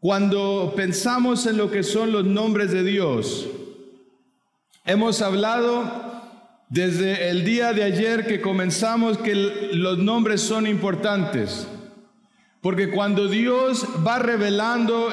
[0.00, 3.48] Cuando pensamos en lo que son los nombres de Dios,
[4.84, 6.08] hemos hablado
[6.68, 9.34] desde el día de ayer que comenzamos que
[9.72, 11.66] los nombres son importantes.
[12.60, 15.08] Porque cuando Dios va revelando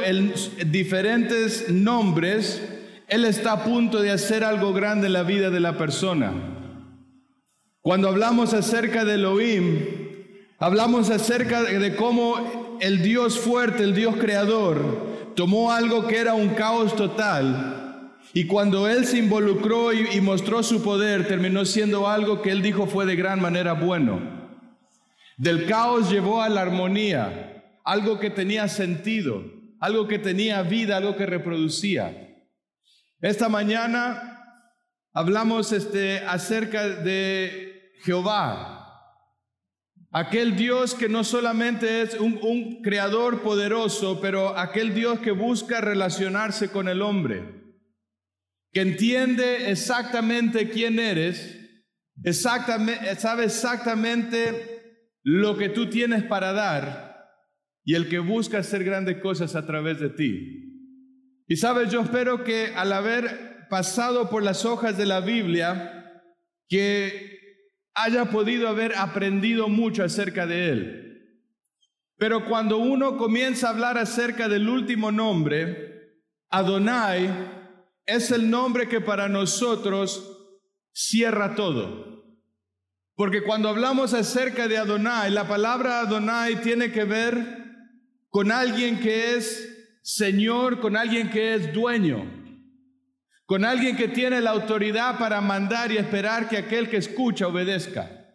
[0.68, 2.61] diferentes nombres,
[3.07, 6.31] Él está a punto de hacer algo grande en la vida de la persona.
[7.81, 9.79] Cuando hablamos acerca de Elohim,
[10.59, 16.49] hablamos acerca de cómo el Dios fuerte, el Dios creador, tomó algo que era un
[16.49, 17.86] caos total
[18.38, 22.85] y cuando Él se involucró y, mostró su poder, terminó siendo algo que Él dijo
[22.85, 24.20] fue de gran manera bueno.
[25.38, 29.41] Del caos llevó a la armonía, algo que tenía sentido,
[29.80, 32.35] algo que tenía vida, algo que reproducía.
[33.21, 34.41] Esta mañana
[35.13, 38.74] hablamos este, acerca de Jehová,
[40.12, 46.70] Aquel Dios que no solamente es un, creador poderoso, pero aquel Dios que busca relacionarse
[46.70, 47.63] con el hombre,
[48.71, 51.60] que entiende exactamente quién eres,
[52.24, 57.16] exactamente, sabe exactamente lo que tú tienes para dar
[57.84, 60.66] y el que busca hacer grandes cosas a través de ti.
[61.48, 66.24] Y sabes, yo espero que al haber pasado por las hojas de la Biblia,
[66.68, 67.34] que
[67.96, 71.01] haya podido haber aprendido mucho acerca de él.
[72.18, 77.29] Pero cuando uno comienza a hablar acerca del último nombre, Adonai
[78.06, 80.38] es el nombre que para nosotros
[80.94, 82.23] cierra todo.
[83.16, 87.66] Porque cuando hablamos acerca de Adonai, la palabra Adonai tiene que ver
[88.29, 89.72] con alguien que es
[90.03, 92.44] Señor, con alguien que es dueño
[93.46, 98.25] con alguien que tiene la autoridad para mandar y esperar que aquel que escucha obedezca.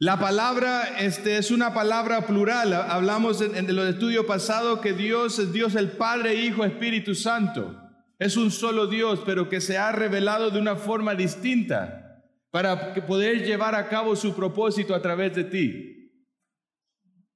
[0.00, 2.72] La palabra este, es una palabra plural.
[2.72, 7.76] Hablamos en, en los estudios pasados que Dios es Dios el Padre, Hijo, Espíritu Santo.
[8.18, 13.44] Es un solo Dios, pero que se ha revelado de una forma distinta para poder
[13.44, 15.94] llevar a cabo su propósito a través de ti.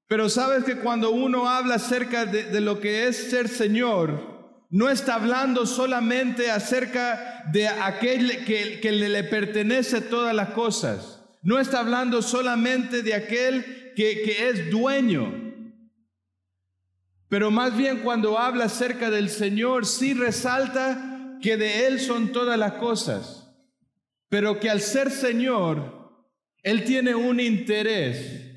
[0.07, 4.32] Pero sabes que cuando uno habla acerca de, de lo que es ser Señor,
[4.73, 11.23] no está hablando solamente acerca de aquel que, le, pertenece todas las cosas.
[11.43, 15.31] No está hablando solamente de aquel que, que es dueño.
[17.29, 22.59] Pero más bien cuando habla acerca del Señor, sí resalta que de Él son todas
[22.59, 23.55] las cosas.
[24.31, 26.15] Pero que al ser Señor,
[26.63, 28.57] Él tiene un interés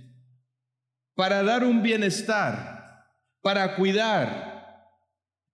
[1.13, 3.05] para dar un bienestar,
[3.41, 4.54] para cuidar,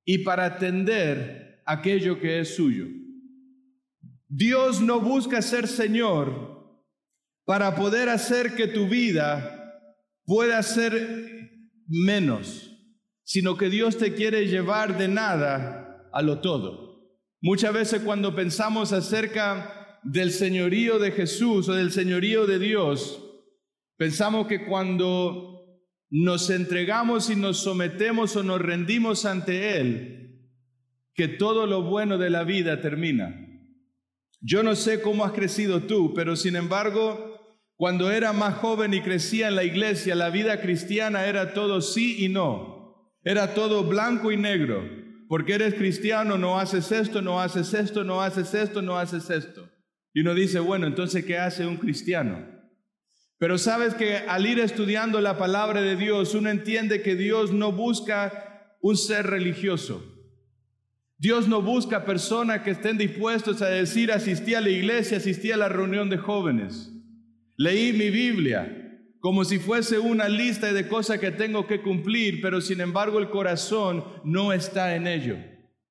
[0.05, 2.85] y para atender aquello que es suyo.
[4.27, 6.81] Dios no busca ser Señor
[7.45, 9.57] para poder hacer que tu vida
[10.25, 11.49] pueda ser
[11.87, 12.77] menos,
[13.23, 16.91] sino que Dios te quiere llevar de nada a lo todo.
[17.41, 23.21] Muchas veces cuando pensamos acerca del señorío de Jesús o del señorío de Dios,
[23.97, 25.60] pensamos que cuando
[26.11, 30.41] nos entregamos y nos sometemos o nos rendimos ante Él,
[31.15, 33.33] que todo lo bueno de la vida termina.
[34.41, 37.39] Yo no sé cómo has crecido tú, pero sin embargo,
[37.77, 42.25] cuando era más joven y crecía en la iglesia, la vida cristiana era todo sí
[42.25, 43.15] y no.
[43.23, 44.83] Era todo blanco y negro.
[45.29, 49.69] Porque eres cristiano, no haces esto, no haces esto, no haces esto, no haces esto.
[50.13, 52.50] Y uno dice, bueno, entonces, ¿qué hace un cristiano?
[53.41, 57.71] Pero sabes que al ir estudiando la palabra de Dios, uno entiende que Dios no
[57.71, 60.05] busca un ser religioso.
[61.17, 65.57] Dios no busca personas que estén dispuestos a decir, asistí a la iglesia, asistí a
[65.57, 66.91] la reunión de jóvenes.
[67.57, 68.77] Leí mi Biblia
[69.19, 73.31] como si fuese una lista de cosas que tengo que cumplir, pero sin embargo el
[73.31, 75.37] corazón no está en ello.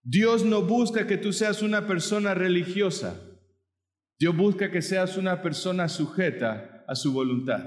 [0.05, 3.21] Dios no busca que tú seas una persona religiosa.
[4.21, 7.63] Dios busca que seas una persona sujeta a su voluntad.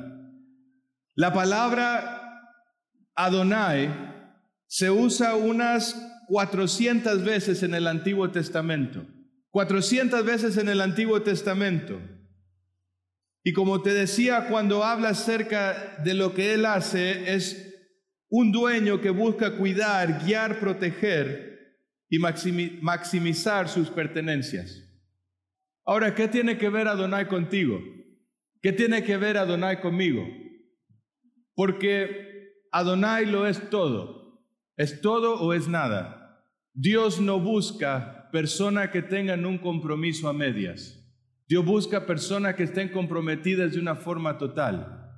[1.16, 2.42] La palabra
[3.16, 3.90] Adonai
[4.68, 5.96] se usa unas
[6.28, 9.06] 400 veces en el Antiguo Testamento.
[9.52, 12.02] 400 veces en el Antiguo Testamento.
[13.46, 17.74] Y como te decía, cuando habla acerca de lo que Él hace, es
[18.30, 21.78] un dueño que busca cuidar, guiar, proteger
[22.10, 24.84] y maximizar sus pertenencias.
[25.86, 27.80] Ahora, ¿qué tiene que ver Adonai contigo?
[28.64, 30.26] ¿Qué tiene que ver Adonai conmigo?
[31.54, 34.42] Porque Adonai lo es todo.
[34.78, 36.48] ¿Es todo o es nada?
[36.74, 40.98] Dios no busca personas que tengan un compromiso a medias.
[41.46, 45.12] Dios busca personas que estén comprometidas de una forma total.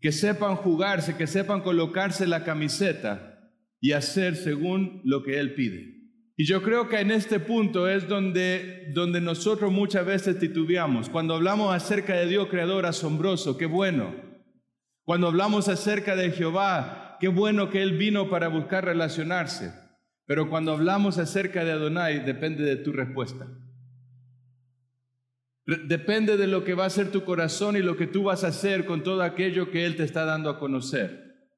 [0.00, 3.48] Que sepan jugarse, que sepan colocarse la camiseta
[3.80, 5.95] y hacer según lo que Él pide.
[6.38, 11.08] Y yo creo que en este punto es donde, donde nosotros muchas veces titubeamos.
[11.08, 14.14] Cuando hablamos acerca de Dios creador asombroso, qué bueno.
[15.04, 19.72] Cuando hablamos acerca de Jehová, qué bueno que Él vino para buscar relacionarse.
[20.26, 23.46] Pero cuando hablamos acerca de Adonai, depende de tu respuesta.
[25.64, 28.48] Depende de lo que va a ser tu corazón y lo que tú vas a
[28.48, 31.48] hacer con todo aquello que Él te está dando a conocer.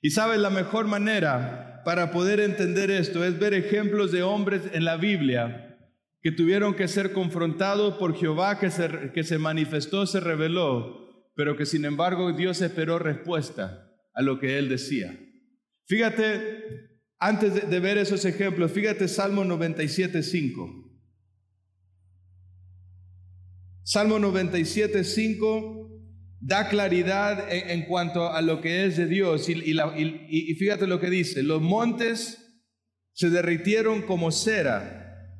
[0.00, 4.84] Y sabes, la mejor manera para poder entender esto es ver ejemplos de hombres en
[4.84, 5.78] la Biblia
[6.20, 11.56] que tuvieron que ser confrontados por Jehová que se, que se manifestó, se reveló, pero
[11.56, 15.16] que sin embargo Dios esperó respuesta a lo que él decía.
[15.84, 16.90] Fíjate,
[17.20, 20.90] antes de, de ver esos ejemplos, fíjate Salmo 97, 5.
[23.84, 25.95] Salmo 97, 5
[26.40, 29.48] da claridad en, cuanto a lo que es de Dios.
[29.48, 32.62] Y, fíjate lo que dice, los montes
[33.12, 35.32] se derritieron como cera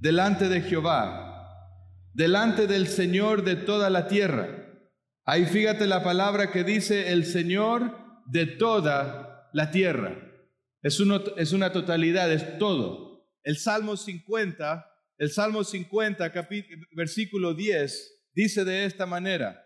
[0.00, 1.72] delante de Jehová,
[2.12, 4.48] delante del Señor de toda la tierra.
[5.24, 10.16] Ahí fíjate la palabra que dice el Señor de toda la tierra.
[10.82, 11.02] Es,
[11.36, 13.26] es una totalidad, es todo.
[13.42, 14.86] El Salmo 50
[15.18, 16.30] el Salmo 50,
[16.92, 19.65] versículo 10, dice de esta manera.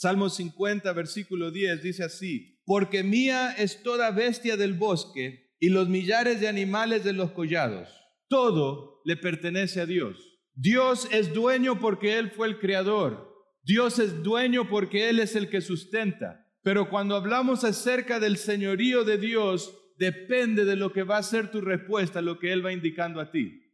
[0.00, 5.88] Salmo 50, versículo 10 dice así, porque mía es toda bestia del bosque y los
[5.88, 7.88] millares de animales de los collados.
[8.28, 10.38] Todo le pertenece a Dios.
[10.54, 13.28] Dios es dueño porque Él fue el creador.
[13.64, 16.46] Dios es dueño porque Él es el que sustenta.
[16.62, 21.50] Pero cuando hablamos acerca del señorío de Dios, depende de lo que va a ser
[21.50, 23.64] tu respuesta, lo que Él va indicando a ti.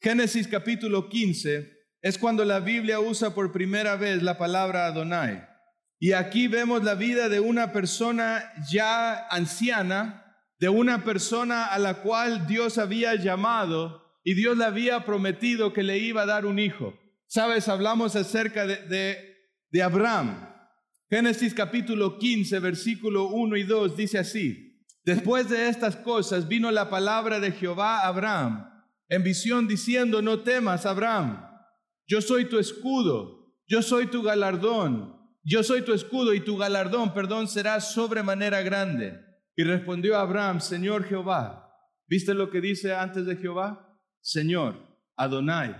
[0.00, 5.57] Génesis capítulo 15 es cuando la Biblia usa por primera vez la palabra Adonai.
[6.00, 12.02] Y aquí vemos la vida de una persona ya anciana, de una persona a la
[12.02, 16.58] cual Dios había llamado y Dios le había prometido que le iba a dar un
[16.58, 16.94] hijo.
[17.26, 19.36] Sabes, hablamos acerca de,
[19.70, 20.48] de, Abraham.
[21.10, 24.84] Génesis capítulo 15, versículo 1 y 2 dice así.
[25.04, 28.68] Después de estas cosas vino la palabra de Jehová a Abraham
[29.08, 31.44] en visión diciendo, no temas, Abraham,
[32.06, 37.14] yo soy tu escudo, yo soy tu galardón, yo soy tu escudo y tu galardón,
[37.14, 39.18] perdón, será sobremanera grande.
[39.56, 41.72] Y respondió Abraham, Señor Jehová,
[42.06, 43.98] ¿viste lo que dice antes de Jehová?
[44.20, 44.76] Señor,
[45.16, 45.76] Adonai.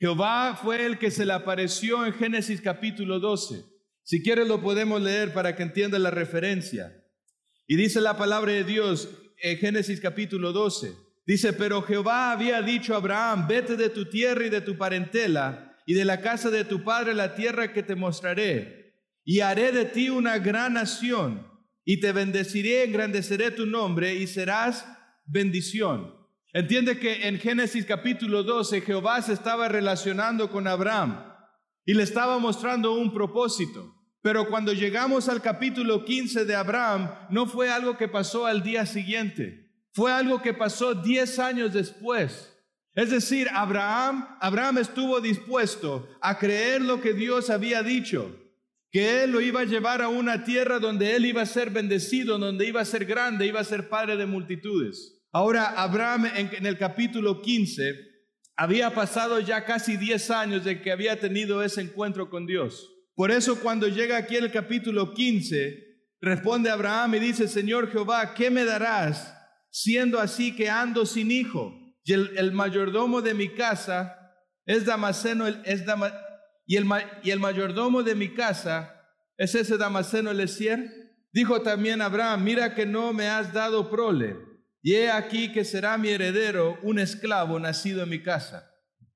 [0.00, 3.64] Jehová fue el que se le apareció en Génesis capítulo 12.
[4.04, 7.04] Si quieres lo podemos leer para que entienda la referencia.
[7.66, 9.10] Y dice la palabra de Dios
[9.42, 10.94] en Génesis capítulo 12.
[11.26, 15.76] Dice, pero Jehová había dicho a Abraham, vete de tu tierra y de tu parentela
[15.84, 18.77] y de la casa de tu padre la tierra que te mostraré,
[19.28, 21.46] y haré de ti una gran nación,
[21.84, 24.86] y te bendeciré, engrandeceré tu nombre y serás
[25.26, 26.14] bendición.
[26.54, 31.22] Entiende que en Génesis capítulo 12 Jehová se estaba relacionando con Abraham
[31.84, 33.94] y le estaba mostrando un propósito.
[34.22, 38.86] Pero cuando llegamos al capítulo 15 de Abraham, no fue algo que pasó al día
[38.86, 42.56] siguiente fue algo que pasó 10 años después.
[42.94, 48.32] Es decir, Abraham, Abraham estuvo dispuesto a creer lo que Dios había dicho,
[48.90, 52.38] que él lo iba a llevar a una tierra donde él iba a ser bendecido,
[52.38, 55.22] donde iba a ser grande, iba a ser padre de multitudes.
[55.32, 57.94] Ahora, Abraham en, el capítulo 15
[58.56, 62.90] había pasado ya casi 10 años de que había tenido ese encuentro con Dios.
[63.14, 65.86] Por eso cuando llega aquí el capítulo 15,
[66.20, 69.34] responde Abraham y dice, Señor Jehová, ¿qué me darás?
[69.70, 71.74] siendo así que ando sin hijo.
[72.04, 74.16] Y el, mayordomo de mi casa
[74.64, 75.84] es Damaseno, es
[76.68, 76.86] y, el,
[77.24, 78.94] y el mayordomo de mi casa
[79.36, 81.16] es ese Damaseno Elesier.
[81.32, 84.36] Dijo también Abraham, mira que no me has dado prole,
[84.80, 88.70] y he aquí que será mi heredero un esclavo nacido en mi casa.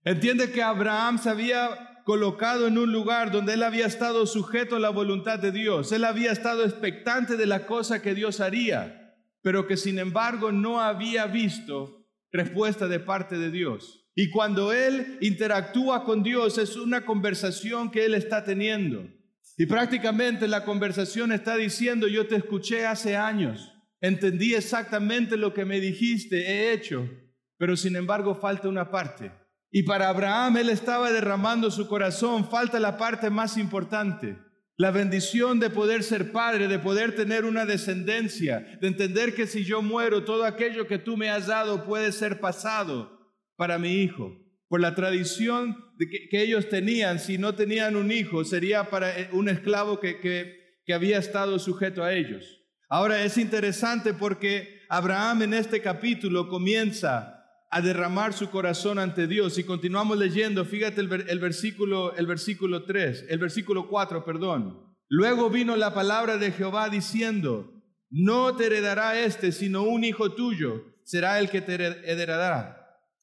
[0.04, 4.80] Entiende que Abraham se había colocado en un lugar donde él había estado sujeto a
[4.80, 8.98] la voluntad de Dios, él había estado expectante de la cosa que Dios haría
[9.42, 14.01] pero que sin embargo no había visto respuesta de parte de Dios.
[14.14, 19.08] Y cuando él interactúa con Dios es una conversación que él está teniendo.
[19.56, 25.64] Y prácticamente la conversación está diciendo, yo te escuché hace años, entendí exactamente lo que
[25.64, 27.08] me dijiste, he hecho,
[27.58, 29.30] pero sin embargo falta una parte.
[29.70, 34.36] Y para Abraham él estaba derramando su corazón, falta la parte más importante.
[34.76, 39.64] La bendición de poder ser padre, de poder tener una descendencia, de entender que si
[39.64, 43.21] yo muero, todo aquello que tú me has dado puede ser pasado
[43.62, 44.36] para mi hijo.
[44.66, 49.48] Por la tradición que, ellos tenían, si no tenían un hijo, sería para eh, un
[49.48, 50.18] esclavo que,
[50.84, 52.60] que había estado sujeto a ellos.
[52.88, 57.40] Ahora es interesante porque Abraham en este capítulo comienza
[57.70, 62.82] a derramar su corazón ante Dios y continuamos leyendo, fíjate el, el, versículo el versículo
[62.82, 64.92] 3, el versículo 4, perdón.
[65.08, 70.82] Luego vino la palabra de Jehová diciendo, no te heredará este, sino un hijo tuyo
[71.04, 72.81] será el que te heredará.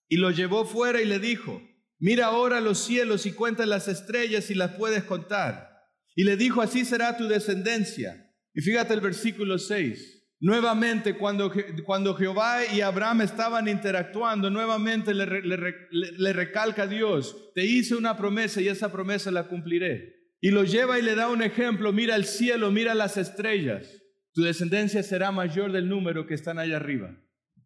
[0.10, 1.62] Y lo llevó fuera y le dijo,
[2.00, 5.70] mira ahora los cielos y cuenta las estrellas y las puedes contar.
[6.16, 8.30] Y le dijo, así será tu descendencia.
[8.54, 10.18] Y fíjate el versículo 6.
[10.42, 11.51] Nuevamente, cuando,
[11.86, 18.68] cuando Jehová y Abraham estaban interactuando, nuevamente le, recalca Dios, te hice una promesa y
[18.70, 20.16] esa promesa la cumpliré.
[20.42, 24.01] Y lo lleva y le da un ejemplo, mira el cielo, mira las estrellas,
[24.34, 27.18] tu descendencia será mayor del número que están allá arriba.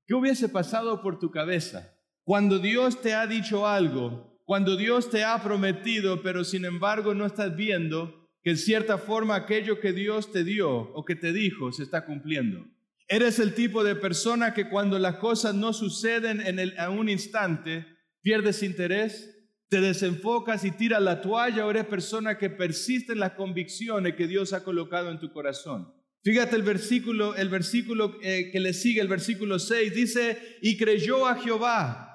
[0.07, 5.23] ¿Qué hubiese pasado por tu cabeza cuando Dios te ha dicho algo, cuando Dios te
[5.23, 10.31] ha prometido, pero sin embargo no estás viendo que en cierta forma aquello que Dios
[10.31, 12.65] te dio o que te dijo se está cumpliendo.
[13.07, 17.85] Eres el tipo de persona que cuando las cosas no suceden en, el, un instante,
[18.21, 19.29] pierdes interés,
[19.69, 24.27] te desenfocas y tiras la toalla o eres persona que persiste en las convicciones que
[24.27, 25.93] Dios ha colocado en tu corazón.
[26.23, 31.27] Fíjate el versículo, el versículo eh, que le sigue, el versículo 6, dice, y creyó
[31.27, 32.12] a Jehová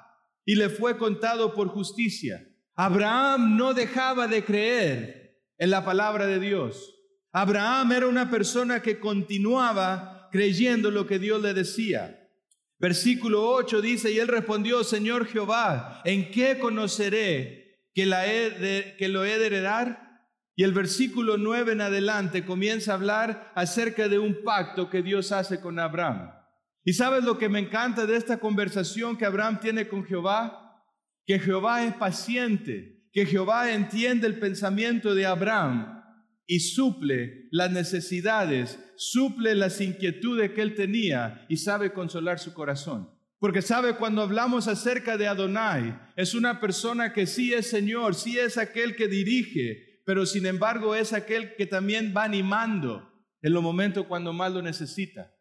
[0.48, 2.48] y le fue contado por justicia.
[2.74, 6.94] Abraham no dejaba de creer en la palabra de Dios.
[7.32, 12.30] Abraham era una persona que continuaba creyendo lo que Dios le decía.
[12.78, 18.16] Versículo 8 dice, y él respondió, Señor Jehová, ¿en qué conoceré que, lo
[19.26, 20.22] he de heredar?
[20.56, 25.30] Y el versículo 9 en adelante comienza a hablar acerca de un pacto que Dios
[25.30, 26.37] hace con Abraham.
[26.84, 30.82] ¿Y sabes lo que me encanta de esta conversación que Abraham tiene con Jehová?
[31.26, 36.02] Que Jehová es paciente que Jehová entiende el pensamiento de Abraham
[36.46, 43.10] y suple las necesidades, suple las inquietudes que él tenía y sabe consolar su corazón.
[43.38, 48.38] Porque sabe cuando hablamos acerca de Adonai, es una persona que sí es Señor, sí
[48.38, 53.62] es aquel que dirige, pero sin embargo es aquel que también va animando en los
[53.62, 55.32] momentos cuando más lo necesita.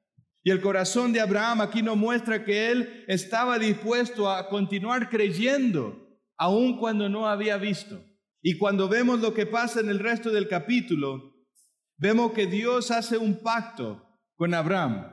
[0.47, 6.07] Y el corazón de Abraham aquí nos muestra que él estaba dispuesto a continuar creyendo
[6.37, 8.01] aun cuando no había visto.
[8.41, 11.35] Y cuando vemos lo que pasa en el resto del capítulo,
[11.97, 14.01] vemos que Dios hace un pacto
[14.37, 15.11] con Abraham.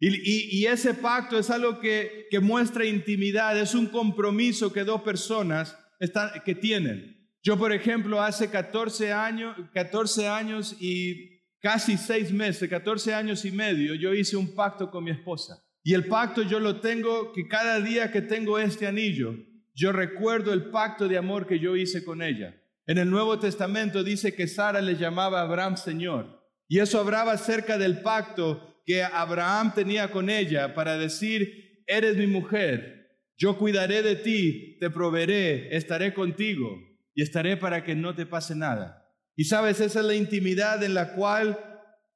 [0.00, 6.42] Y, ese pacto es algo que, muestra intimidad, es un compromiso que dos personas están,
[6.44, 7.30] que tienen.
[7.40, 13.50] Yo, por ejemplo, hace 14 años, 14 años y casi seis meses, 14 años y
[13.50, 15.62] medio, yo hice un pacto con mi esposa.
[15.82, 19.34] Y el pacto yo lo tengo que cada día que tengo este anillo,
[19.74, 22.60] yo recuerdo el pacto de amor que yo hice con ella.
[22.86, 26.42] En el Nuevo Testamento dice que Sara le llamaba a Abraham Señor.
[26.68, 32.26] Y eso hablaba acerca del pacto que Abraham tenía con ella para decir, eres mi
[32.26, 32.96] mujer,
[33.36, 36.80] yo cuidaré de ti, te proveeré, estaré contigo
[37.14, 39.05] y estaré para que no te pase nada.
[39.36, 41.58] Y sabes, esa es la intimidad en la cual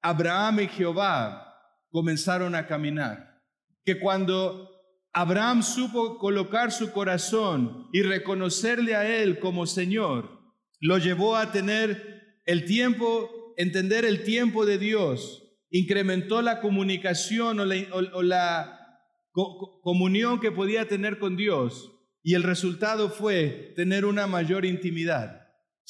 [0.02, 1.54] Abraham y Jehová
[1.90, 3.42] comenzaron a caminar.
[3.84, 4.70] Que cuando
[5.12, 10.38] Abraham supo colocar su corazón y reconocerle a Él como Señor.
[10.78, 15.42] Lo llevó a tener el tiempo, entender el tiempo de Dios.
[15.70, 18.76] Incrementó la comunicación o la,
[19.82, 21.90] comunión que podía tener con Dios.
[22.22, 25.39] Y el resultado fue tener una mayor intimidad.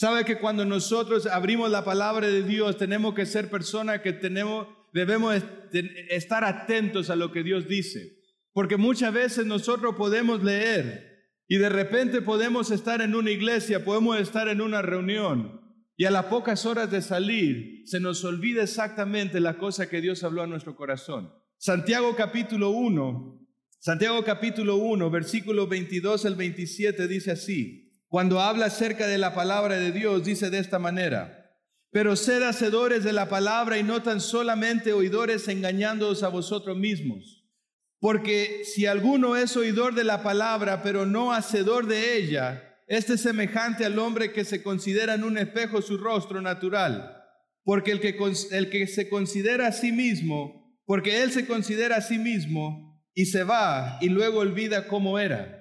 [0.00, 4.66] Sabe que cuando nosotros abrimos la palabra de Dios, tenemos que ser personas que tenemos,
[4.94, 5.42] debemos
[6.08, 8.18] estar atentos a lo que Dios dice.
[8.54, 14.18] Porque muchas veces nosotros podemos leer y de repente podemos estar en una iglesia, podemos
[14.18, 15.60] estar en una reunión
[15.98, 20.24] y a las pocas horas de salir se nos olvida exactamente la cosa que Dios
[20.24, 21.30] habló a nuestro corazón.
[21.58, 23.38] Santiago capítulo 1,
[23.78, 29.76] Santiago capítulo 1, versículo 22 al 27 dice así, cuando habla acerca de la palabra
[29.76, 31.54] de Dios, dice de esta manera,
[31.92, 37.46] pero sed hacedores de la palabra y no tan solamente oidores engañándoos a vosotros mismos.
[38.00, 43.20] Porque si alguno es oidor de la palabra, pero no hacedor de ella, este es
[43.20, 47.16] semejante al hombre que se considera en un espejo su rostro natural.
[47.62, 48.18] Porque el que,
[48.50, 53.26] el que se considera a sí mismo, porque él se considera a sí mismo y
[53.26, 55.59] se va y luego olvida cómo era.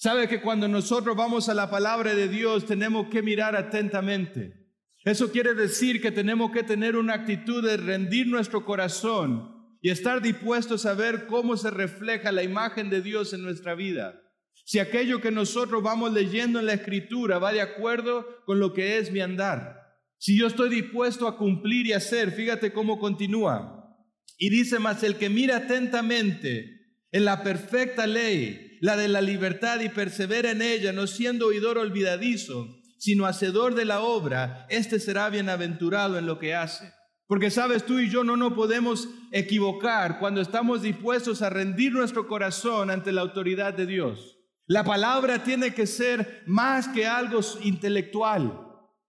[0.00, 4.68] Sabe que cuando nosotros vamos a la palabra de Dios tenemos que mirar atentamente.
[5.04, 10.22] Eso quiere decir que tenemos que tener una actitud de rendir nuestro corazón y estar
[10.22, 14.22] dispuestos a ver cómo se refleja la imagen de Dios en nuestra vida.
[14.64, 18.98] Si aquello que nosotros vamos leyendo en la escritura va de acuerdo con lo que
[18.98, 19.80] es mi andar.
[20.16, 23.96] Si yo estoy dispuesto a cumplir y hacer, fíjate cómo continúa.
[24.36, 29.80] Y dice más, el que mira atentamente en la perfecta ley, la de la libertad
[29.80, 32.68] y persevera en ella, no siendo oidor olvidadizo,
[32.98, 36.92] sino hacedor de la obra, este será bienaventurado en lo que hace.
[37.26, 42.26] Porque sabes, tú y yo no nos podemos equivocar cuando estamos dispuestos a rendir nuestro
[42.26, 44.38] corazón ante la autoridad de Dios.
[44.66, 48.64] La palabra tiene que ser más que algo intelectual.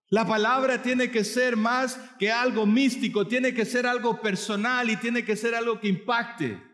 [0.09, 4.97] La palabra tiene que ser más que algo místico, tiene que ser algo personal y
[4.97, 6.68] tiene que ser algo que impacte.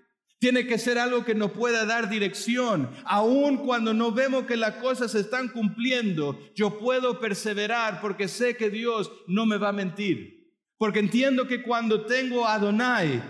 [0.46, 2.92] Tiene que ser algo que nos pueda dar dirección.
[3.06, 8.56] Aun cuando no vemos que las cosas se están cumpliendo, yo puedo perseverar porque sé
[8.56, 10.54] que Dios no me va a mentir.
[10.78, 13.24] Porque entiendo que cuando tengo a Adonai,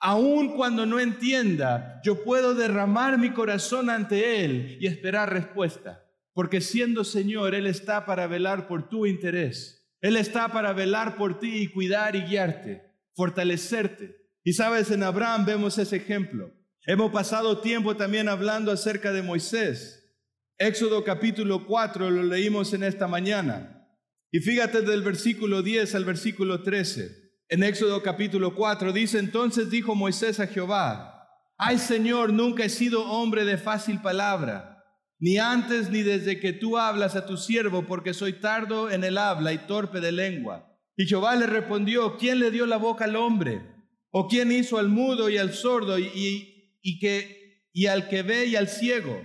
[0.00, 6.04] aun cuando no entienda, yo puedo derramar mi corazón ante Él y esperar respuesta.
[6.32, 9.88] Porque siendo Señor, Él está para velar por tu interés.
[10.00, 12.82] Él está para velar por ti y cuidar y guiarte,
[13.14, 14.19] fortalecerte.
[14.50, 16.52] Y sabes, en Abraham vemos ese ejemplo.
[16.84, 20.12] Hemos pasado tiempo también hablando acerca de Moisés.
[20.58, 23.86] Éxodo capítulo 4 lo leímos en esta mañana.
[24.32, 27.36] Y fíjate del versículo 10 al versículo 13.
[27.48, 33.08] En Éxodo capítulo 4 dice, entonces dijo Moisés a Jehová, ay Señor, nunca he sido
[33.08, 34.82] hombre de fácil palabra,
[35.20, 39.16] ni antes ni desde que tú hablas a tu siervo, porque soy tardo en el
[39.16, 40.76] habla y torpe de lengua.
[40.96, 43.78] Y Jehová le respondió, ¿quién le dio la boca al hombre?
[44.10, 48.46] ¿O quién hizo al mudo y al sordo y, y, que, y al que ve
[48.46, 49.22] y al ciego?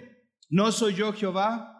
[0.49, 1.71] ¿No soy yo Jehová?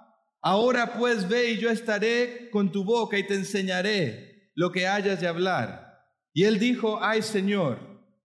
[0.41, 5.21] Ahora pues ve y yo estaré con tu boca y te enseñaré lo que hayas
[5.21, 5.85] de hablar.
[6.33, 7.79] Y él dijo, ay Señor,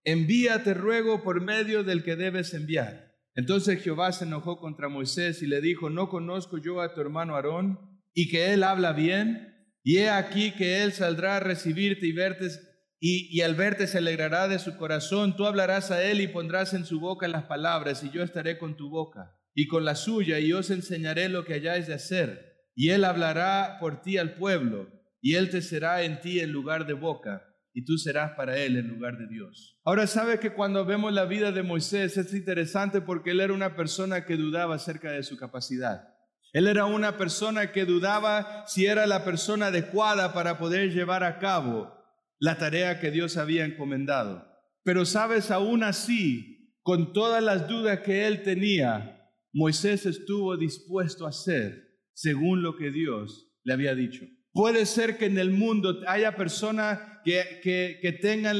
[0.05, 3.11] envíate ruego por medio del que debes enviar.
[3.35, 7.37] Entonces Jehová se enojó contra Moisés y le dijo, ¿no conozco yo a tu hermano
[7.37, 7.79] Aarón
[8.13, 9.51] y que él habla bien?
[9.83, 12.49] Y he aquí que él saldrá a recibirte y verte
[13.02, 16.85] y, al verte se alegrará de su corazón, tú hablarás a él y pondrás en
[16.85, 20.52] su boca las palabras, y yo estaré con tu boca y con la suya, y
[20.52, 22.69] os enseñaré lo que hayáis de hacer.
[22.75, 24.89] Y él hablará por ti al pueblo,
[25.23, 28.76] y él te será en ti en lugar de boca, y tú serás para él
[28.76, 29.80] en lugar de Dios.
[29.82, 33.76] Ahora sabe que cuando vemos la vida de Moisés es interesante porque él era una
[33.76, 36.08] persona que dudaba acerca de su capacidad.
[36.52, 41.39] Él era una persona que dudaba si era la persona adecuada para poder llevar a
[41.39, 42.00] cabo
[42.41, 44.50] la tarea que Dios había encomendado.
[44.83, 51.29] Pero sabes, aún así, con todas las dudas que él tenía, Moisés estuvo dispuesto a
[51.29, 54.25] hacer según lo que Dios le había dicho.
[54.53, 58.57] Puede ser que en el mundo haya personas que, que, tengan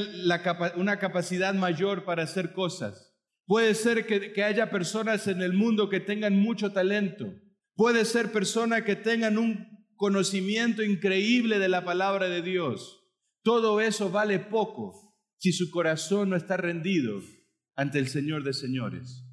[0.77, 3.13] una capacidad mayor para hacer cosas.
[3.45, 7.33] Puede ser que, que haya personas en el mundo que tengan mucho talento.
[7.75, 13.00] Puede ser personas que tengan un conocimiento increíble de la palabra de Dios.
[13.43, 17.19] Todo eso vale poco si su corazón no está rendido
[17.75, 19.25] ante el Señor de señores.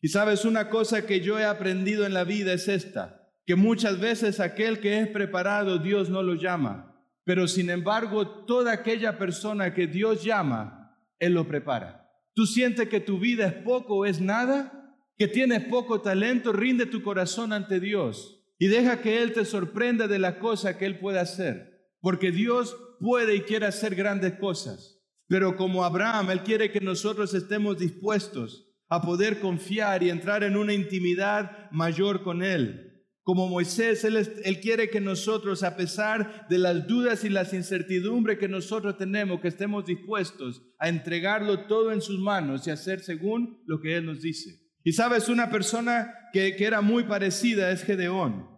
[0.00, 4.00] Y sabes, una cosa que yo he aprendido en la vida es esta, que muchas
[4.00, 6.92] veces aquel que es preparado Dios no lo llama,
[7.24, 12.10] pero sin embargo toda aquella persona que Dios llama, Él lo prepara.
[12.34, 14.96] ¿Tú sientes que tu vida es poco o es nada?
[15.16, 16.52] ¿Que tienes poco talento?
[16.52, 20.86] Rinde tu corazón ante Dios y deja que Él te sorprenda de la cosa que
[20.86, 21.90] Él puede hacer.
[22.00, 25.00] Porque Dios puede y quiere hacer grandes cosas.
[25.26, 30.56] Pero como Abraham, Él quiere que nosotros estemos dispuestos a poder confiar y entrar en
[30.56, 32.88] una intimidad mayor con Él.
[33.24, 38.36] Como Moisés, él, él, quiere que nosotros, a pesar de las dudas y las incertidumbres
[38.38, 43.62] que nosotros tenemos, que estemos dispuestos a entregarlo todo en sus manos y hacer según
[43.64, 44.60] lo que Él nos dice.
[44.82, 48.48] Y sabes, una persona que, que era muy parecida es Gedeón.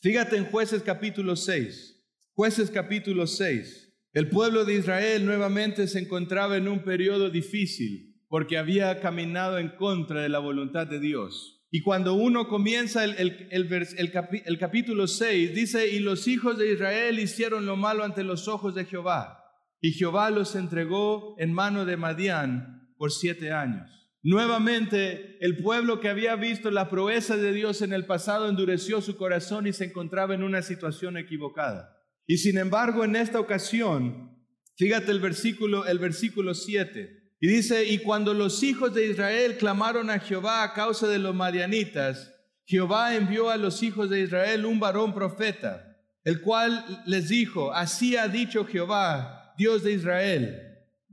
[0.00, 1.94] Fíjate en jueces capítulo 6.
[2.32, 3.83] Jueces capítulo 6.
[4.14, 9.70] El pueblo de Israel nuevamente se encontraba en un periodo difícil porque había caminado en
[9.70, 11.66] contra de la voluntad de Dios.
[11.72, 17.74] Y cuando uno comienza el, capítulo 6, dice, y los hijos de Israel hicieron lo
[17.74, 19.42] malo ante los ojos de Jehová,
[19.80, 23.90] y Jehová los entregó en mano de Madián por siete años.
[24.22, 29.16] Nuevamente, el pueblo que había visto la proeza de Dios en el pasado endureció su
[29.16, 32.03] corazón y se encontraba en una situación equivocada.
[32.26, 34.38] Y sin embargo, en esta ocasión,
[34.76, 37.22] fíjate el versículo, el versículo 7.
[37.40, 41.34] Y dice, y cuando los hijos de Israel clamaron a Jehová a causa de los
[41.34, 42.32] madianitas,
[42.64, 48.16] Jehová envió a los hijos de Israel un varón profeta, el cual les dijo, así
[48.16, 50.60] ha dicho Jehová, Dios de Israel,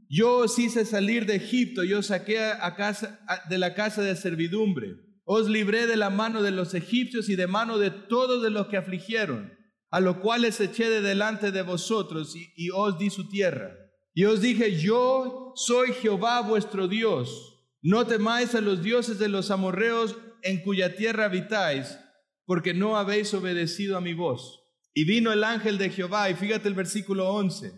[0.08, 3.20] yo os hice salir de Egipto, yo saqué a casa,
[3.50, 4.96] de la casa de servidumbre,
[5.26, 8.68] os libré de la mano de los egipcios y de mano de todos de los
[8.68, 9.61] que afligieron
[9.92, 13.76] a lo cual les eché de delante de vosotros y, os di su tierra.
[14.14, 17.60] Y os dije, yo soy Jehová vuestro Dios.
[17.82, 21.98] No temáis a los dioses de los amorreos en cuya tierra habitáis,
[22.46, 24.64] porque no habéis obedecido a mi voz.
[24.94, 27.74] Y vino el ángel de Jehová, y fíjate el versículo 11.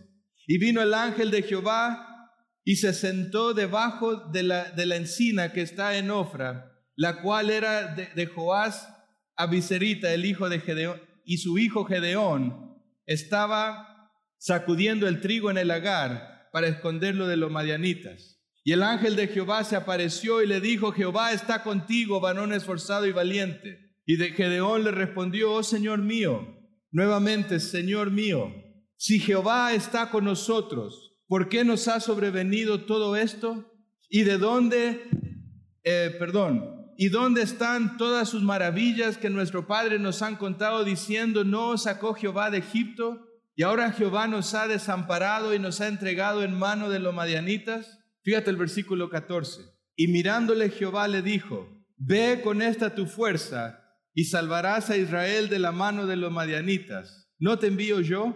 [0.47, 2.30] Y vino el ángel de Jehová
[2.63, 7.49] y se sentó debajo de la, de la encina que está en Ofra, la cual
[7.49, 8.88] era de, de Joás
[9.36, 15.70] Abiserita, el hijo de Gedeón, y su hijo Gedeón estaba sacudiendo el trigo en el
[15.70, 18.42] lagar para esconderlo de los madianitas.
[18.64, 23.06] Y el ángel de Jehová se apareció y le dijo, Jehová está contigo, varón esforzado
[23.06, 23.98] y valiente.
[24.06, 26.58] Y de Gedeón le respondió, oh Señor mío,
[26.92, 28.54] nuevamente, Señor mío,
[28.98, 33.70] si Jehová está con nosotros, ¿por qué nos ha sobrevenido todo esto?
[34.10, 35.10] ¿Y de dónde,
[35.84, 41.44] eh, perdón, y dónde están todas sus maravillas que nuestro Padre nos han contado diciendo,
[41.44, 43.28] no sacó Jehová de Egipto?
[43.56, 48.00] Y ahora Jehová nos ha desamparado y nos ha entregado en mano de los madianitas.
[48.24, 49.62] Fíjate el versículo 14.
[49.96, 53.80] Y mirándole Jehová le dijo, ve con esta tu fuerza
[54.14, 57.30] y salvarás a Israel de la mano de los madianitas.
[57.38, 58.36] ¿No te envío yo?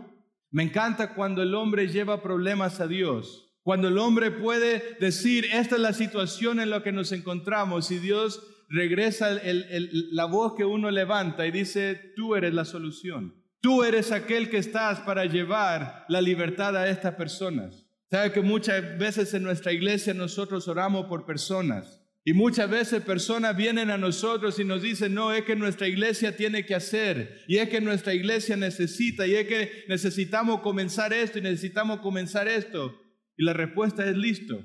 [0.52, 5.76] Me encanta cuando el hombre lleva problemas a Dios, cuando el hombre puede decir, esta
[5.76, 10.90] es la situación en la que nos encontramos y Dios regresa la voz que uno
[10.90, 13.36] levanta y dice, tú eres la solución.
[13.60, 17.86] Tú eres aquel que estás para llevar la libertad a estas personas.
[18.10, 23.58] Sabe que muchas veces en nuestra iglesia nosotros oramos por personas y muchas veces personas
[23.58, 27.58] vienen a nosotros y nos dicen, no, es que nuestra iglesia tiene que hacer, y
[27.58, 32.98] es que nuestra iglesia necesita, y es que necesitamos comenzar esto y necesitamos comenzar esto.
[33.38, 34.60] Y la respuesta es listo,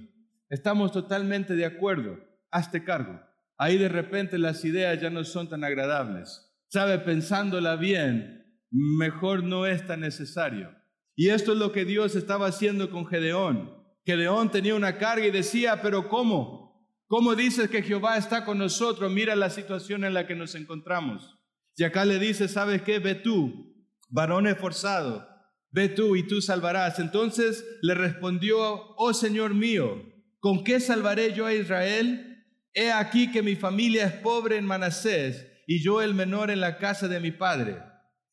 [0.48, 2.18] estamos totalmente de acuerdo,
[2.50, 3.20] hazte cargo.
[3.58, 6.50] Ahí de repente las ideas ya no son tan agradables.
[6.68, 10.74] Sabe, pensándola bien, mejor no es tan necesario.
[11.14, 13.76] Y esto es lo que Dios estaba haciendo con Gedeón.
[14.04, 16.62] Gedeón tenía una carga y decía, pero ¿cómo?
[17.06, 19.12] ¿Cómo dices que Jehová está con nosotros?
[19.12, 21.38] Mira la situación en la que nos encontramos.
[21.76, 22.98] Y acá le dice, ¿sabes qué?
[22.98, 23.76] Ve tú,
[24.08, 25.28] varón esforzado,
[25.72, 26.98] ve tú y tú salvarás.
[26.98, 30.02] Entonces le respondió, oh Señor mío,
[30.38, 32.44] ¿con qué salvaré yo a Israel?
[32.74, 36.78] He aquí que mi familia es pobre en Manasés y yo el menor en la
[36.78, 37.78] casa de mi padre.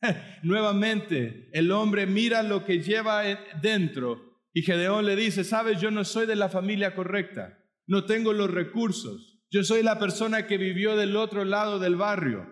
[0.43, 3.23] Nuevamente, el hombre mira lo que lleva
[3.62, 4.21] dentro
[4.54, 8.52] y Gedeón le dice, sabes, yo no soy de la familia correcta no tengo los
[8.52, 9.41] recursos.
[9.49, 12.45] Yo soy la persona que vivió del otro lado del barrio.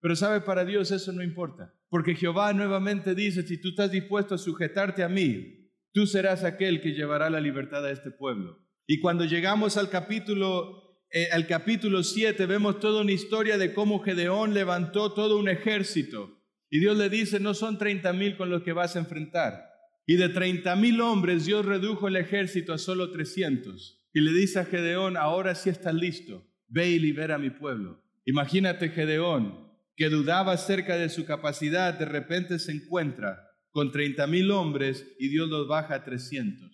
[0.00, 1.73] Pero sabe, para Dios eso no importa.
[1.88, 6.80] Porque Jehová nuevamente dice, si tú estás dispuesto a sujetarte a mí, tú serás aquel
[6.80, 8.58] que llevará la libertad a este pueblo.
[8.86, 14.00] Y cuando llegamos al capítulo, eh, al capítulo 7, vemos toda una historia de cómo
[14.00, 16.42] Gedeón levantó todo un ejército.
[16.70, 19.70] Y Dios le dice, no son 30 mil con los que vas a enfrentar.
[20.06, 24.60] Y de 30 mil hombres Dios redujo el ejército a solo 300 y le dice
[24.60, 28.00] a Gedeón, ahora sí estás listo, ve y libera a mi pueblo.
[28.24, 33.38] Imagínate Gedeón, que dudaba acerca de su capacidad, de repente se encuentra
[33.70, 36.70] con 30 mil hombres y Dios los baja a 300.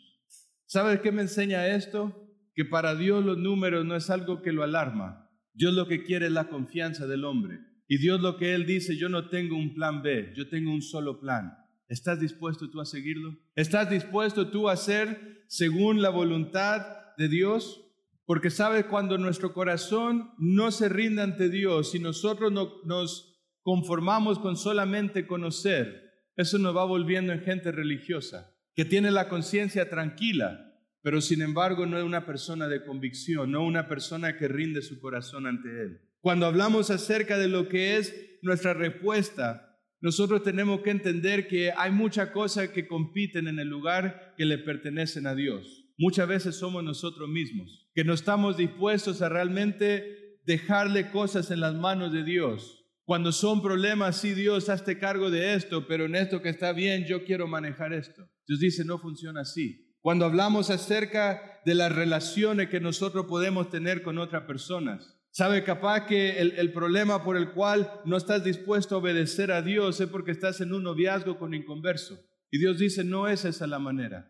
[0.66, 2.28] ¿Sabes qué me enseña esto?
[2.54, 5.30] Que para Dios los números no es algo que lo alarma.
[5.52, 7.59] Dios lo que quiere es la confianza del hombre.
[7.88, 10.83] Y Dios lo que Él dice, yo no tengo un plan B, yo tengo un
[10.83, 11.56] solo plan.
[11.88, 13.37] ¿Estás dispuesto tú a seguirlo?
[13.56, 16.87] ¿Estás dispuesto tú a hacer según la voluntad
[17.18, 17.85] de Dios,
[18.30, 24.38] porque sabe cuando nuestro corazón no se rinde ante Dios y nosotros no, nos conformamos
[24.38, 30.76] con solamente conocer, eso nos va volviendo en gente religiosa, que tiene la conciencia tranquila,
[31.02, 35.00] pero sin embargo no es una persona de convicción, no una persona que rinde su
[35.00, 36.00] corazón ante Él.
[36.20, 41.90] Cuando hablamos acerca de lo que es nuestra respuesta, nosotros tenemos que entender que hay
[41.90, 46.82] muchas cosas que compiten en el lugar que le pertenecen a Dios muchas veces somos
[46.82, 52.86] nosotros mismos, que no estamos dispuestos a realmente dejarle cosas en las manos de Dios.
[53.04, 57.04] Cuando son problemas, sí, Dios, hazte cargo de esto, pero en esto que está bien,
[57.04, 58.26] yo quiero manejar esto.
[58.48, 59.94] Dios dice, no funciona así.
[60.00, 66.06] Cuando hablamos acerca de las relaciones que nosotros podemos tener con otras personas, ¿Sabe capaz
[66.06, 70.08] que el, el, problema por el cual no estás dispuesto a obedecer a Dios es
[70.08, 72.18] porque estás en un noviazgo con inconverso?
[72.50, 74.28] Y Dios dice, no es esa la manera.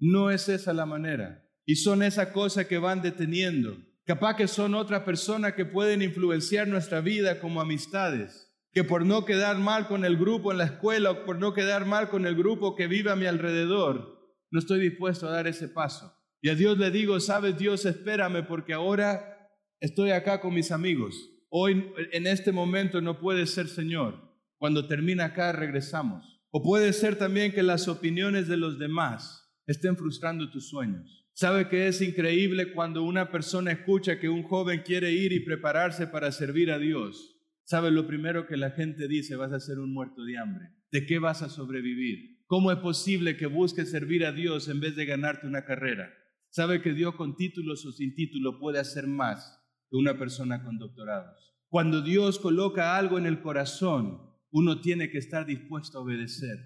[0.00, 1.46] No es esa la manera.
[1.66, 3.76] Y son esas cosas que van deteniendo.
[4.06, 8.50] Capaz que son otras personas que pueden influenciar nuestra vida como amistades.
[8.72, 11.84] Que por no quedar mal con el grupo en la escuela o por no quedar
[11.84, 14.18] mal con el grupo que vive a mi alrededor,
[14.50, 16.16] no estoy dispuesto a dar ese paso.
[16.40, 21.14] Y a Dios le digo, sabes Dios, espérame porque ahora estoy acá con mis amigos.
[21.50, 24.30] Hoy, en este momento, no puede ser Señor.
[24.56, 26.40] Cuando termina acá, regresamos.
[26.50, 29.39] O puede ser también que las opiniones de los demás
[29.70, 31.28] estén frustrando tus sueños.
[31.32, 36.06] ¿Sabe que es increíble cuando una persona escucha que un joven quiere ir y prepararse
[36.06, 37.36] para servir a Dios?
[37.64, 39.36] ¿Sabe lo primero que la gente dice?
[39.36, 40.70] Vas a ser un muerto de hambre.
[40.90, 42.40] ¿De qué vas a sobrevivir?
[42.46, 46.10] ¿Cómo es posible que busques servir a Dios en vez de ganarte una carrera?
[46.48, 50.78] ¿Sabe que Dios con títulos o sin título puede hacer más que una persona con
[50.78, 51.54] doctorados?
[51.68, 54.18] Cuando Dios coloca algo en el corazón,
[54.50, 56.58] uno tiene que estar dispuesto a obedecer.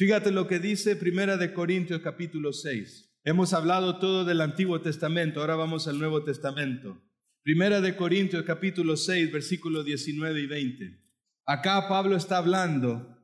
[0.00, 3.20] Fíjate lo que dice Primera de Corintios capítulo 6.
[3.22, 7.02] Hemos hablado todo del Antiguo Testamento, ahora vamos al Nuevo Testamento.
[7.42, 11.04] Primera de Corintios capítulo 6, versículos 19 y 20.
[11.44, 13.14] Acá Pablo está hablando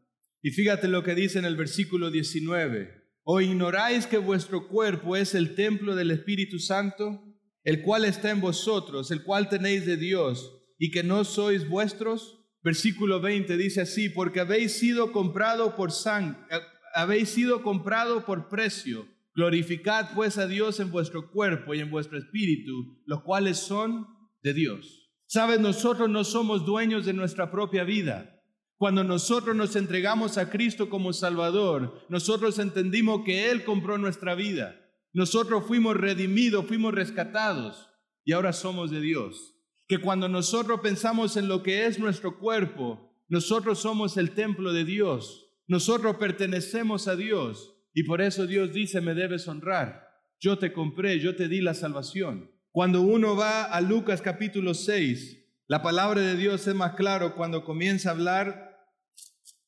[0.43, 2.93] y fíjate lo que dice en el versículo 19.
[3.23, 7.25] ¿O ignoráis que vuestro cuerpo es el templo del Espíritu Santo,
[7.65, 12.46] el cual está en vosotros, el cual tenéis de Dios, y que no sois vuestros?
[12.67, 16.59] Versículo 20 dice así, porque habéis sido comprado por sangre, eh,
[16.97, 19.07] habéis sido comprado por precio.
[19.37, 22.73] Glorificad pues a Dios en vuestro cuerpo y en vuestro espíritu,
[23.07, 24.09] los cuales son
[24.43, 25.13] de Dios.
[25.29, 28.43] Sabes, nosotros no somos dueños de nuestra propia vida.
[28.79, 34.75] Cuando nosotros nos entregamos a Cristo como Salvador, nosotros entendimos que Él compró nuestra vida.
[35.13, 37.89] Nosotros fuimos redimidos, fuimos rescatados
[38.25, 39.56] y ahora somos de Dios.
[39.89, 44.85] Que cuando nosotros pensamos en lo que es nuestro cuerpo, nosotros somos el templo de
[44.85, 45.53] Dios.
[45.69, 50.07] Nosotros pertenecemos a Dios y por eso Dios dice, me debes honrar.
[50.39, 52.51] Yo te compré, yo te di la salvación.
[52.71, 57.65] Cuando uno va a Lucas capítulo 6, la palabra de Dios es más claro cuando
[57.65, 58.87] comienza a hablar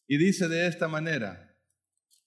[0.07, 1.57] y dice de esta manera.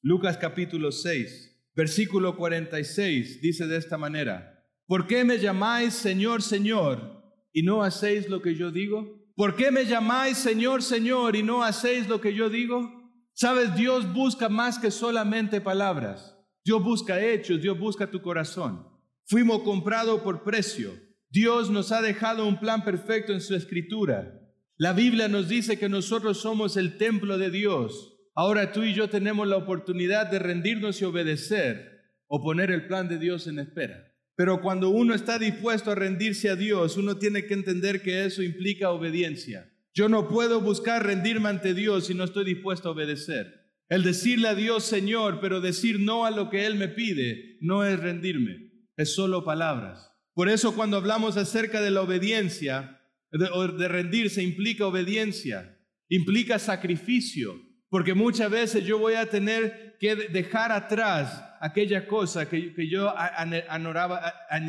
[0.02, 7.21] Lucas capítulo 6, versículo 46 dice de esta manera, ¿por qué me llamáis Señor, Señor
[7.54, 9.22] y no hacéis lo que yo digo?
[9.36, 12.92] ¿Por qué me llamáis Señor, Señor y no hacéis lo que yo digo?
[13.34, 16.38] Sabes, Dios busca más que solamente palabras.
[16.64, 18.88] Dios busca hechos, Dios busca tu corazón.
[19.26, 20.92] Fuimos comprados por precio.
[21.30, 24.38] Dios nos ha dejado un plan perfecto en su escritura.
[24.78, 28.18] La Biblia nos dice que nosotros somos el templo de Dios.
[28.36, 33.08] Ahora tú y yo tenemos la oportunidad de rendirnos y obedecer o poner el plan
[33.08, 34.11] de Dios en espera.
[34.42, 38.42] Pero cuando uno está dispuesto a rendirse a Dios, uno tiene que entender que eso
[38.42, 39.72] implica obediencia.
[39.94, 43.70] Yo no puedo buscar rendirme ante Dios si no estoy dispuesto a obedecer.
[43.88, 47.86] El decirle a Dios Señor, pero decir no a lo que Él me pide, no
[47.86, 50.12] es rendirme, es solo palabras.
[50.34, 53.00] Por eso cuando hablamos acerca de la obediencia,
[53.32, 55.78] de, de rendirse, implica obediencia,
[56.10, 62.74] implica sacrificio, porque muchas veces yo voy a tener que dejar atrás aquella cosa que,
[62.74, 63.14] que yo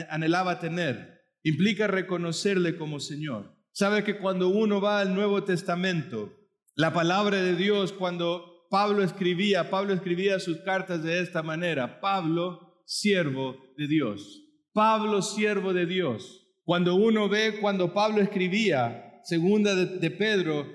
[0.09, 1.23] anhelaba tener.
[1.43, 3.57] Implica reconocerle como Señor.
[3.73, 6.33] Sabe que cuando uno va al Nuevo Testamento,
[6.77, 12.83] la palabra de Dios, cuando Pablo escribía, Pablo escribía sus cartas de esta manera, Pablo,
[12.87, 14.43] siervo de Dios.
[14.73, 16.47] Pablo, siervo de Dios.
[16.65, 20.67] Cuando uno ve cuando Pablo escribía, segunda de, Pedro,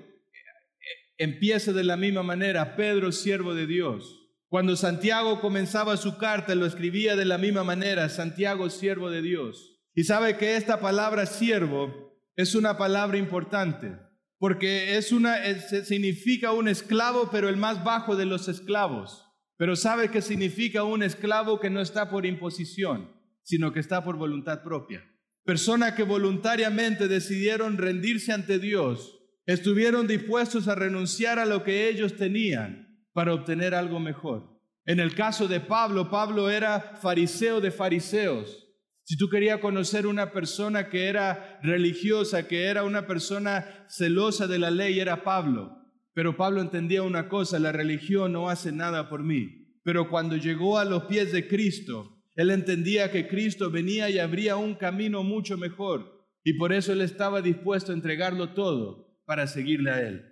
[1.17, 4.26] empieza de la misma manera, Pedro, siervo de Dios.
[4.49, 9.81] Cuando Santiago comenzaba su carta, lo escribía de la misma manera, Santiago, siervo de Dios.
[9.93, 13.97] Y sabe que esta palabra siervo es una palabra importante,
[14.37, 15.37] porque es una,
[15.83, 19.25] significa un esclavo, pero el más bajo de los esclavos.
[19.57, 23.11] Pero sabe que significa un esclavo que no está por imposición,
[23.43, 25.03] sino que está por voluntad propia.
[25.43, 32.15] Personas que voluntariamente decidieron rendirse ante Dios, estuvieron dispuestos a renunciar a lo que ellos
[32.15, 32.86] tenían
[33.17, 34.61] para obtener algo mejor.
[34.85, 38.67] En el caso de Pablo, Pablo era fariseo de fariseos.
[39.05, 44.59] Si tú querías conocer una persona que era religiosa, que era una persona celosa de
[44.59, 45.83] la ley, era Pablo.
[46.13, 49.79] Pero Pablo entendía una cosa, la religión no hace nada por mí.
[49.81, 54.57] Pero cuando llegó a los pies de Cristo, él entendía que Cristo venía y abría
[54.57, 56.23] un camino mucho mejor.
[56.43, 60.23] Y por eso él estaba dispuesto a entregarlo todo para seguirle a él.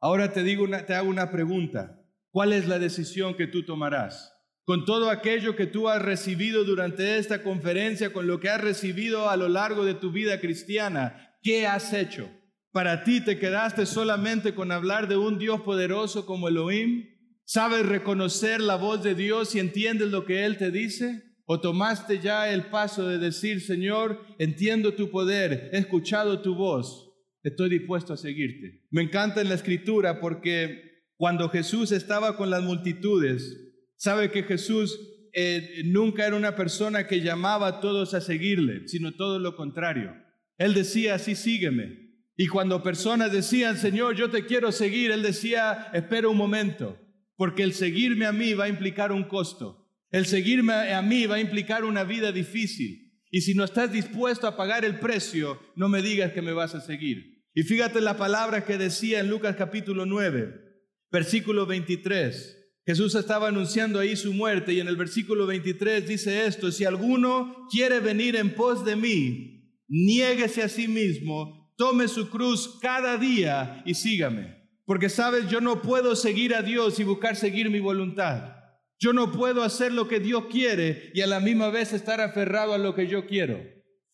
[0.00, 1.97] Ahora te, digo te hago una pregunta.
[2.38, 4.32] ¿Cuál es la decisión que tú tomarás?
[4.62, 9.28] con todo aquello que tú has recibido durante esta conferencia, con lo que has recibido
[9.28, 12.30] a lo largo de tu vida cristiana, ¿qué has hecho?
[12.70, 17.08] ¿Para ti te quedaste solamente con hablar de un Dios poderoso como Elohim?
[17.44, 21.24] ¿Sabes reconocer la voz de Dios y entiendes lo que Él te dice?
[21.44, 27.10] ¿O tomaste ya el paso de decir, Señor, entiendo tu poder, he escuchado tu voz,
[27.42, 28.86] estoy dispuesto a seguirte?
[28.92, 30.87] Me encanta en la escritura porque
[31.18, 34.96] cuando Jesús estaba con las multitudes, Sabe que Jesús
[35.32, 40.14] eh, nunca era una persona que llamaba a todos a seguirle, sino todo lo contrario.
[40.56, 42.14] Él decía, así sígueme.
[42.36, 46.96] Y cuando personas decían, Señor, yo te quiero seguir, Él decía, espera un momento,
[47.34, 49.90] porque el seguirme a mí va a implicar un costo.
[50.12, 53.20] El seguirme a mí va a implicar una vida difícil.
[53.32, 56.76] Y si no estás dispuesto a pagar el precio, no me digas que me vas
[56.76, 57.42] a seguir.
[57.52, 60.67] Y fíjate la palabra que decía en Lucas capítulo 9,
[61.10, 62.56] versículo 23.
[62.86, 67.66] Jesús estaba anunciando ahí su muerte y en el versículo 23 dice esto, si alguno
[67.70, 73.82] quiere venir en pos de mí, niéguese a sí mismo, tome su cruz cada día
[73.84, 74.56] y sígame.
[74.86, 78.54] Porque sabes, yo no puedo seguir a Dios y buscar seguir mi voluntad.
[78.98, 82.72] Yo no puedo hacer lo que Dios quiere y a la misma vez estar aferrado
[82.72, 83.60] a lo que yo quiero.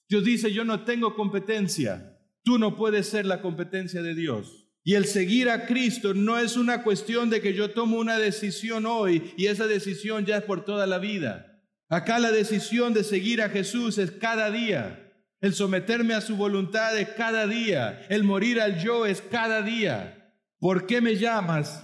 [0.09, 2.19] Dios dice, yo no tengo competencia.
[2.43, 4.64] Tú no puedes ser la competencia de Dios.
[4.87, 8.85] Y el seguir a Cristo no es una cuestión de que yo tomo una decisión
[8.85, 11.63] hoy y esa decisión ya es por toda la vida.
[11.89, 15.11] Acá la decisión de seguir a Jesús es cada día.
[15.41, 18.05] El someterme a su voluntad es cada día.
[18.11, 20.35] El morir al yo es cada día.
[20.59, 21.83] ¿Por qué me llamas?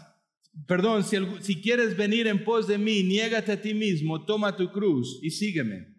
[0.66, 4.70] Perdón, si, si quieres venir en pos de mí, niégate a ti mismo, toma tu
[4.72, 5.94] cruz y sígueme.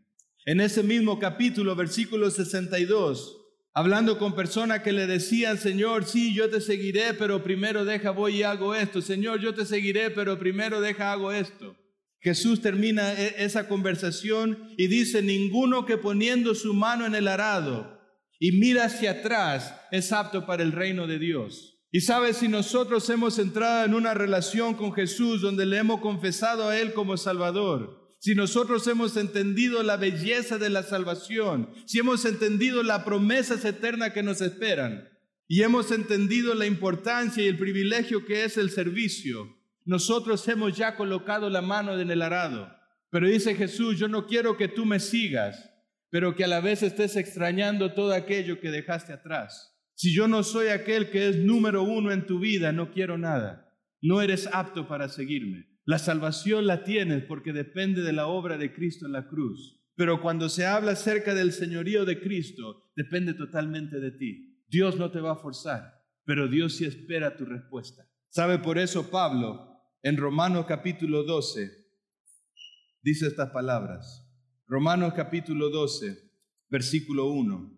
[0.45, 3.40] En ese mismo capítulo, versículo 62,
[3.73, 8.37] hablando con personas que le decían, Señor, sí, yo te seguiré, pero primero deja, voy
[8.37, 9.01] y hago esto.
[9.01, 11.75] Señor, yo te seguiré, pero primero deja, hago esto.
[12.19, 17.99] Jesús termina e, esa conversación y dice, ninguno que poniendo su mano en el arado
[18.39, 21.79] y mira hacia atrás es apto para el reino de Dios.
[21.91, 26.69] Y sabes, si nosotros hemos entrado en una relación con Jesús donde le hemos confesado
[26.69, 32.23] a Él como Salvador, si nosotros hemos entendido la belleza de la salvación, si hemos
[32.23, 35.09] entendido las promesas eternas que nos esperan
[35.47, 40.95] y hemos entendido la importancia y el privilegio que es el servicio, nosotros hemos ya
[40.95, 42.71] colocado la mano en el arado.
[43.09, 45.73] Pero dice Jesús, yo no quiero que tú me sigas,
[46.11, 49.75] pero que a la vez estés extrañando todo aquello que dejaste atrás.
[49.95, 53.73] Si yo no soy aquel que es número uno en tu vida, no quiero nada.
[53.99, 55.70] No eres apto para seguirme.
[55.85, 59.79] La salvación la tienes porque depende de la obra de Cristo en la cruz.
[59.95, 64.63] Pero cuando se habla acerca del señorío de Cristo, depende totalmente de ti.
[64.67, 65.93] Dios no te va a forzar,
[66.25, 68.07] pero Dios sí espera tu respuesta.
[68.29, 69.67] ¿Sabe por eso Pablo
[70.01, 71.81] en Romanos capítulo 12
[73.03, 74.27] dice estas palabras?
[74.67, 76.31] Romanos capítulo 12,
[76.69, 77.77] versículo 1.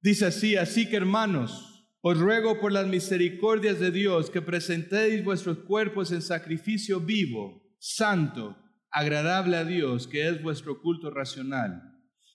[0.00, 1.67] Dice así, así que hermanos,
[2.00, 8.56] os ruego por las misericordias de Dios que presentéis vuestros cuerpos en sacrificio vivo, santo,
[8.90, 11.82] agradable a Dios, que es vuestro culto racional.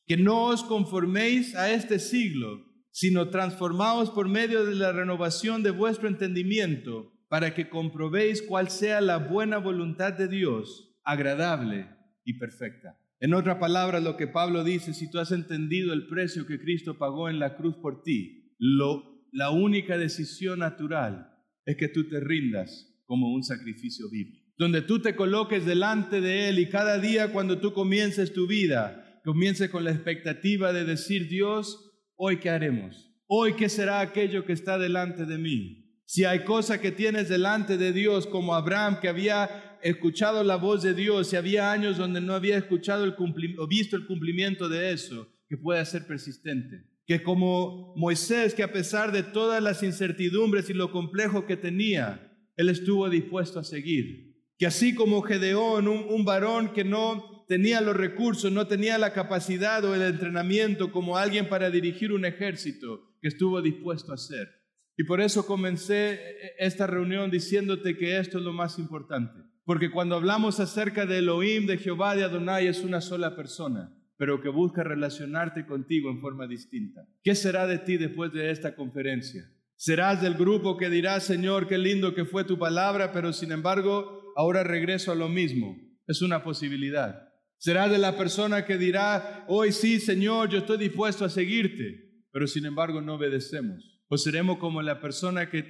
[0.05, 5.71] Que no os conforméis a este siglo, sino transformaos por medio de la renovación de
[5.71, 11.89] vuestro entendimiento, para que comprobéis cuál sea la buena voluntad de Dios, agradable
[12.25, 12.99] y perfecta.
[13.19, 16.97] En otra palabra, lo que Pablo dice, si tú has entendido el precio que Cristo
[16.97, 21.27] pagó en la cruz por ti, lo, la única decisión natural
[21.65, 24.31] es que tú te rindas como un sacrificio vivo.
[24.57, 29.19] Donde tú te coloques delante de Él y cada día cuando tú comiences tu vida,
[29.25, 33.11] comiences con la expectativa de decir, Dios, hoy qué haremos?
[33.25, 35.99] Hoy qué será aquello que está delante de mí?
[36.05, 40.83] Si hay cosa que tienes delante de Dios como Abraham que había escuchado la voz
[40.83, 43.15] de Dios y había años donde no había escuchado el
[43.57, 46.92] o visto el cumplimiento de eso, que pueda ser persistente.
[47.05, 52.33] Que como Moisés, que a pesar de todas las incertidumbres y lo complejo que tenía,
[52.55, 54.33] él estuvo dispuesto a seguir.
[54.57, 59.83] Que así como Gedeón, un, varón que no tenía los recursos, no tenía la capacidad
[59.83, 64.47] o el entrenamiento como alguien para dirigir un ejército, que estuvo dispuesto a hacer.
[64.95, 66.21] Y por eso comencé
[66.59, 69.39] esta reunión diciéndote que esto es lo más importante.
[69.65, 74.41] Porque cuando hablamos acerca de Elohim, de Jehová, de Adonai, es una sola persona, pero
[74.41, 77.01] que busca relacionarte contigo en forma distinta.
[77.23, 79.43] ¿Qué será de ti después de esta conferencia?
[79.75, 84.33] Serás del grupo que dirá, Señor, qué lindo que fue tu palabra, pero sin embargo,
[84.35, 85.75] ahora regreso a lo mismo.
[86.07, 87.29] Es una posibilidad.
[87.57, 92.45] Serás de la persona que dirá, hoy sí, Señor, yo estoy dispuesto a seguirte, pero
[92.45, 94.01] sin embargo no obedecemos.
[94.09, 95.63] O seremos como la persona que,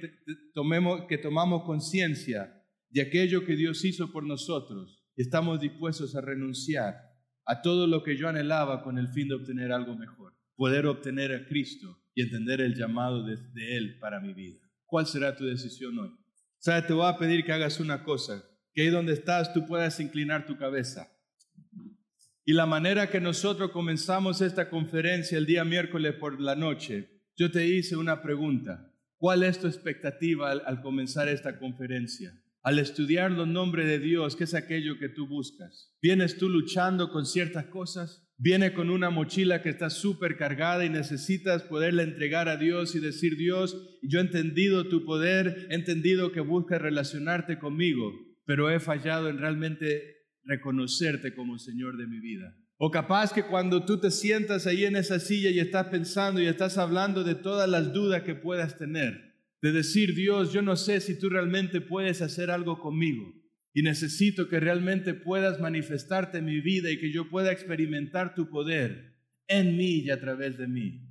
[0.52, 6.94] tomemos, que tomamos conciencia de aquello que Dios hizo por nosotros, estamos dispuestos a renunciar
[7.46, 11.32] a todo lo que yo anhelaba con el fin de obtener algo mejor, poder obtener
[11.32, 13.36] a Cristo y entender el llamado de,
[13.76, 14.60] Él para mi vida.
[14.86, 16.10] ¿Cuál será tu decisión hoy?
[16.58, 16.86] ¿Sabes?
[16.86, 18.42] Te voy a pedir que hagas una cosa,
[18.72, 21.08] que ahí donde estás tú puedas inclinar tu cabeza.
[22.46, 27.50] Y la manera que nosotros comenzamos esta conferencia el día miércoles por la noche, yo
[27.50, 28.90] te hice una pregunta.
[29.16, 32.38] ¿Cuál es tu expectativa al comenzar esta conferencia?
[32.64, 35.94] Al estudiar los nombres de Dios, ¿qué es aquello que tú buscas?
[36.00, 38.26] ¿Vienes tú luchando con ciertas cosas?
[38.38, 43.00] ¿Viene con una mochila que está súper cargada y necesitas poderla entregar a Dios y
[43.00, 48.10] decir, Dios, yo he entendido tu poder, he entendido que buscas relacionarte conmigo,
[48.46, 52.56] pero he fallado en realmente reconocerte como Señor de mi vida.
[52.78, 56.46] O capaz que cuando tú te sientas ahí en esa silla y estás pensando y
[56.46, 59.33] estás hablando de todas las dudas que puedas tener,
[59.64, 63.32] de decir, Dios, yo no sé si tú realmente puedes hacer algo conmigo
[63.72, 68.50] y necesito que realmente puedas manifestarte en mi vida y que yo pueda experimentar tu
[68.50, 69.14] poder
[69.48, 71.08] en mí y a través de mí.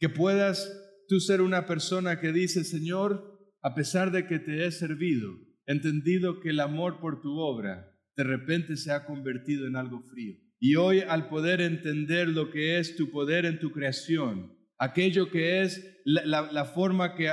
[0.00, 0.76] Que puedas
[1.06, 5.30] tú ser una persona que dice, Señor, a pesar de que te he servido,
[5.64, 10.34] entendido que el amor por tu obra de repente se ha convertido en algo frío.
[10.58, 15.62] Y hoy al poder entender lo que es tu poder en tu creación, aquello que
[15.62, 17.30] es la, forma que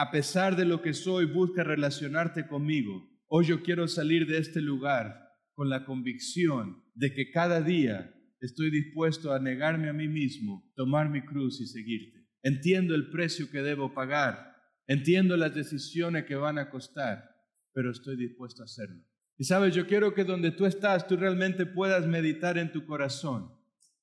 [0.00, 4.62] a pesar de lo que soy busca relacionarte conmigo, hoy yo quiero salir de este
[4.62, 10.72] lugar con la convicción de que cada día estoy dispuesto a negarme a mí mismo,
[10.76, 12.28] tomar mi cruz y seguirte.
[12.44, 14.54] Entiendo el precio que debo pagar,
[14.86, 17.28] entiendo las decisiones que van a costar,
[17.72, 19.02] pero estoy dispuesto a hacerlo.
[19.36, 23.50] Y sabes, yo quiero que donde tú estás, tú realmente puedas meditar en tu corazón.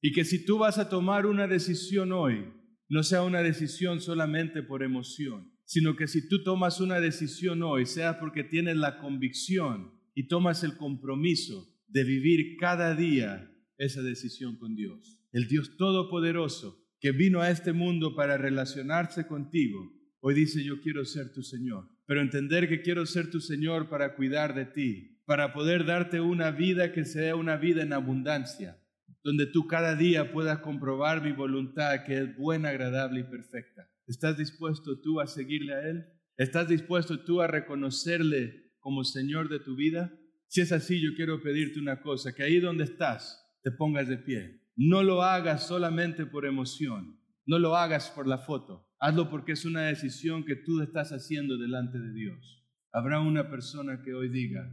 [0.01, 2.53] Y que si tú vas a tomar una decisión hoy,
[2.89, 7.85] no sea una decisión solamente por emoción, sino que si tú tomas una decisión hoy,
[7.85, 14.57] sea porque tienes la convicción y tomas el compromiso de vivir cada día esa decisión
[14.57, 15.19] con Dios.
[15.31, 21.05] El Dios Todopoderoso que vino a este mundo para relacionarse contigo, hoy dice yo quiero
[21.05, 21.89] ser tu Señor.
[22.07, 26.51] Pero entender que quiero ser tu Señor para cuidar de ti, para poder darte una
[26.51, 28.79] vida que sea una vida en abundancia,
[29.23, 33.89] donde tú cada día puedas comprobar mi voluntad que es buena, agradable y perfecta.
[34.07, 36.05] ¿Estás dispuesto tú a seguirle a Él?
[36.37, 40.13] ¿Estás dispuesto tú a reconocerle como Señor de tu vida?
[40.47, 44.17] Si es así, yo quiero pedirte una cosa, que ahí donde estás te pongas de
[44.17, 44.61] pie.
[44.75, 49.65] No lo hagas solamente por emoción, no lo hagas por la foto, hazlo porque es
[49.65, 52.63] una decisión que tú estás haciendo delante de Dios.
[52.91, 54.71] Habrá una persona que hoy diga,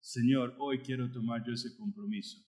[0.00, 2.38] Señor, hoy quiero tomar yo ese compromiso.